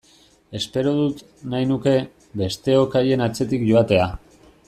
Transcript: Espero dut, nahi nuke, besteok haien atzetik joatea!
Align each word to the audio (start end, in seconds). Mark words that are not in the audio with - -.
Espero 0.59 0.93
dut, 0.99 1.19
nahi 1.51 1.67
nuke, 1.73 1.93
besteok 2.43 2.99
haien 3.01 3.25
atzetik 3.27 3.69
joatea! 3.69 4.09